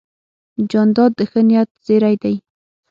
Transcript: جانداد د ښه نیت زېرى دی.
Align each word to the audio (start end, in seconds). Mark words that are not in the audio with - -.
جانداد 0.71 1.11
د 1.19 1.21
ښه 1.29 1.41
نیت 1.47 1.69
زېرى 1.85 2.13
دی. 2.23 2.35